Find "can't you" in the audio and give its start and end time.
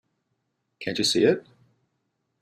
0.79-1.03